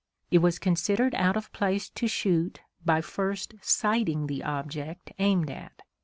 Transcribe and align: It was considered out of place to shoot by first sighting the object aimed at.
It 0.31 0.39
was 0.39 0.57
considered 0.57 1.13
out 1.13 1.37
of 1.37 1.51
place 1.53 1.87
to 1.89 2.07
shoot 2.07 2.61
by 2.83 3.01
first 3.01 3.53
sighting 3.61 4.25
the 4.25 4.43
object 4.43 5.11
aimed 5.19 5.51
at. 5.51 5.83